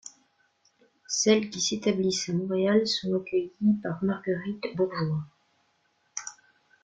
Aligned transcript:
Celles 1.07 1.51
qui 1.51 1.61
s'établissent 1.61 2.27
à 2.29 2.33
Montréal 2.33 2.87
sont 2.87 3.15
accueillies 3.21 3.53
par 3.83 4.03
Marguerite 4.03 4.75
Bourgeoys. 4.75 5.23